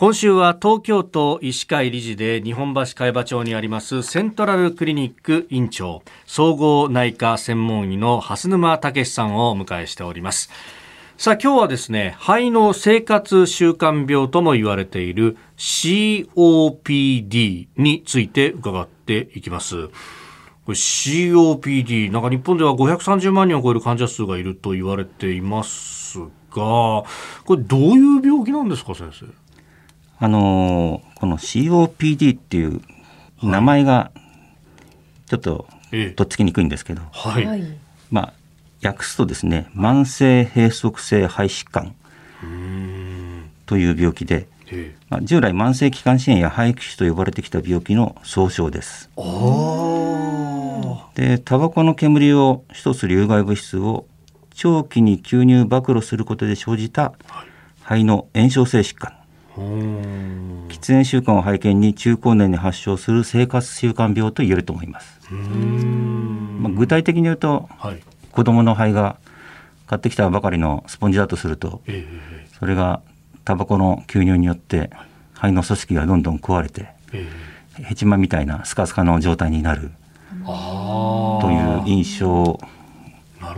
[0.00, 10.50] 今週は東京都医師会理事で日本橋海馬町にありますセントラルクリニック院長総合内科専門医の蓮沼武さんをお迎えしております。
[11.16, 16.26] さあ今日はですね肺の生活習慣病とも言われている COPD
[17.76, 19.88] について伺っていきます。
[20.68, 27.04] COPD なんか日本では530万人を超える患者数がいると言われていますがこ
[27.50, 29.47] れどういう病気なんですか先生？
[30.18, 32.80] あのーこの COPD っていう
[33.42, 34.12] 名前が
[35.26, 36.10] ちょっとええ。
[36.10, 37.78] とっつきにくいんですけど、はい、はい。
[38.10, 38.32] ま
[38.82, 41.96] あ訳すとですね慢性閉塞性肺疾患
[43.66, 44.96] という病気で、ええ。
[45.08, 49.10] まあ、従来慢性気管支炎や肺気腫と呼ばれてきた病気の総称です。
[51.14, 54.06] でタバコの煙を主とする有害物質を
[54.54, 57.14] 長期に吸入暴露することで生じた
[57.82, 59.17] 肺の炎症性疾患
[60.68, 68.02] 喫煙習慣を背景に中高年に発症する生活習慣病と言えると思います、まあ、具体的に言うとはい。
[68.32, 69.18] 子供の肺が
[69.86, 73.00] 買ってきたばかりのスポンジだとするとええそれが
[73.44, 74.90] タバコの吸入によって
[75.32, 77.26] 肺の組織がどんどん壊れてえ
[77.78, 77.82] え。
[77.82, 79.90] ヘチマみたいなスカスカの状態になる
[81.40, 82.58] という印象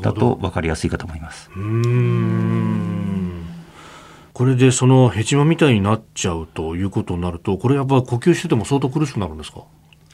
[0.00, 1.50] だと分かりやすいかと思います
[4.34, 9.62] これでそのヘチマみたいになっちゃうということになるとこれやっぱ呼吸してても相当苦しくなるんですか？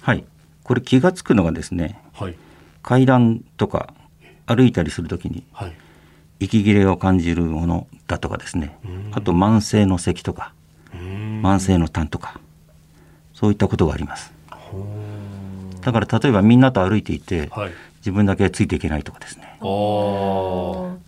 [0.03, 0.25] はい。
[0.63, 2.37] これ気がつくのがですねはい。
[2.83, 3.95] 階段とか
[4.45, 5.73] 歩いたりするときにはい。
[6.39, 8.79] 息切れを感じるものだとかですね。
[9.13, 10.53] あと慢性の咳とか
[10.93, 12.39] 慢性の痰とか
[13.33, 14.33] そういったことがあります。
[15.81, 17.73] だから例えばみんなと歩いていてはい。
[18.01, 19.57] 自分だけついていけないとかですね。
[19.63, 20.99] そ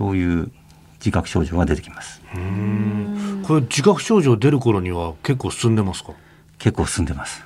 [0.00, 0.52] ういう
[1.00, 2.20] 自覚症状が出てきます。
[2.34, 3.42] うん。
[3.44, 6.12] これ自覚症状出る頃には結構進んでますか？
[6.58, 7.42] 結構進んでます。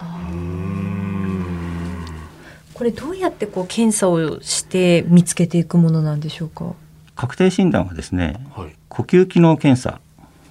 [2.74, 6.74] これどうやってこう検査をして見つけていくものなんでしょうか？
[7.14, 8.74] 確定診断はですねはい。
[8.88, 10.00] 呼吸機能検査、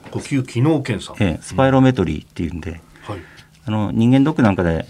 [0.09, 1.14] 呼吸機能検査。
[1.20, 3.20] えースパイロメトリーっていうんで、はい。
[3.66, 4.85] あの人間ドックなんかで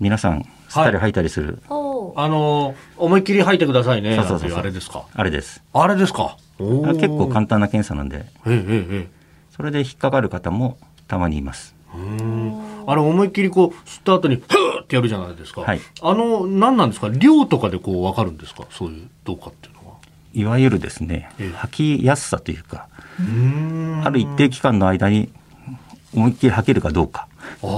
[0.00, 1.62] 皆さん吸ったり吐いたりする、
[2.14, 5.04] おあの思いっきり吐いてくださいねそうそうそうあれですか？
[5.14, 5.62] あれです。
[5.72, 6.36] あれですか？
[6.58, 8.26] 結構簡単な検査なんで。
[9.56, 10.78] それで引っかかる方も
[11.08, 11.74] たまにいます。
[12.86, 15.80] あれ思いっきりこう吸った後にふーってやるじゃないですか、はい。
[16.02, 17.08] あの何なんですか？
[17.08, 18.64] 量とかでこう分かるんですか？
[18.70, 19.96] そういうどうかっていうのは。
[20.32, 21.56] いわゆるですねええ。
[21.56, 22.88] 吐きやすさというか
[23.18, 23.22] う
[24.04, 25.32] ある一定期間の間に
[26.14, 27.26] 思いっきり吐けるかどうか。
[27.62, 27.68] ああ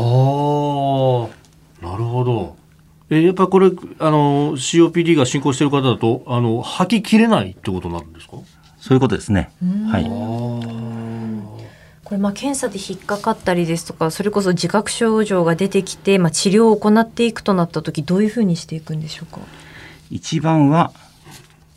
[1.84, 2.56] なるほど。
[3.14, 8.36] えやっぱこれあの COPD が進行している方だとあの吐ききれないってことになるんですか？
[8.80, 9.52] そういうことですね。
[9.62, 9.84] うん。
[9.86, 10.04] はい。
[12.04, 19.40] これまあ検査で引っかかったりですとかそれこそ自覚症状が出てきてまあ治療を行っていくとなった時どういうふうにしていくんでしょうか？
[20.10, 20.92] 一番は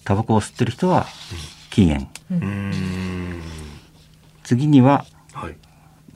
[0.04, 1.06] タバコを吸ってる人は
[1.70, 2.08] 禁煙。
[2.32, 3.42] うーん。
[4.44, 5.56] 次にははい。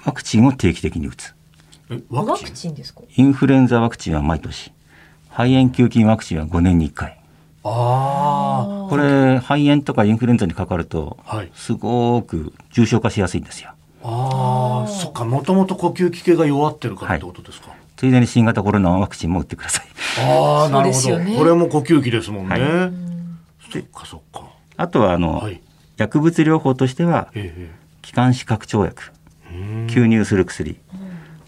[0.06, 1.36] ワクチンを定期的に打つ。
[1.92, 3.02] えワクチンですか？
[3.16, 4.72] インフルエンザワクチンは毎年
[5.40, 7.18] 肺炎球菌ワクチンは5年に1回。
[7.64, 11.52] あこれ肺炎とかインフルエンザにかかるとあはい。
[11.56, 13.70] すごく重症化しやすいんですよ。
[14.04, 17.70] ああそっかもともと呼吸器系が弱ってるからってことですか。
[17.96, 19.86] ついでに新型コロナワクチンも打ってください。
[20.28, 22.60] ああなるほど、ねこれも呼吸器ですもんね。
[22.60, 22.94] はい。
[23.72, 24.44] そっかそっか。
[24.76, 25.62] あとはあの、はい。
[25.96, 27.72] 薬物療法としてはええ
[28.02, 29.04] 気管支拡張薬。
[29.88, 30.80] 吸入する薬。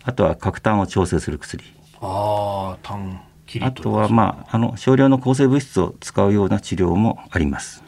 [0.05, 1.61] あとは角炭を調整する薬。
[1.99, 3.30] ああ痰切り
[3.61, 7.83] あとはまああの少量の抗生物質を使うような治療もあります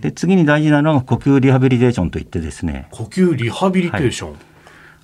[0.00, 4.36] で次に大事なのが呼吸リハビリテーションといってですね呼吸リハビリテーション。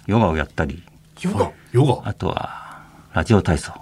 [0.07, 0.83] ヨガをやったり
[1.21, 1.53] ヨガ？
[1.73, 2.09] ヨガ？
[2.09, 2.83] あとは
[3.13, 3.73] ラジオ体操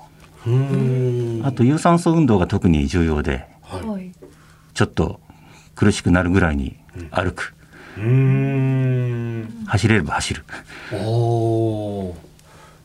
[1.42, 4.06] あと有酸素運動が特に重要ではい。
[4.06, 4.12] い。
[4.74, 5.20] ちょっと
[5.74, 6.76] 苦しくなるぐらいに
[7.10, 7.54] 歩く、
[7.96, 9.64] うーん。
[9.66, 10.44] 走れれば走る
[10.92, 12.16] おお。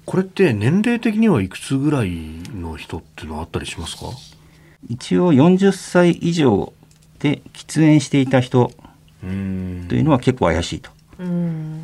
[0.09, 2.09] これって年齢的にはいくつぐらい
[2.55, 4.07] の人っていうのはあったりしますか？
[4.89, 6.73] 一応40歳以上
[7.19, 8.71] で喫煙していた人
[9.23, 10.89] うーんというのは結構怪しいと
[11.19, 11.81] うん。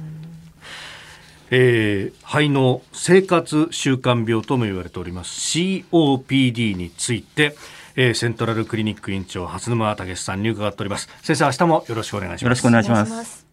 [1.52, 7.56] えー肺の生活習慣病とも言われております COPD について、
[7.96, 13.45] えーセントラルクリニック院長蓮沼武さんに伺っております先生明日もよろしくお願いしますよろしくお願いしますす。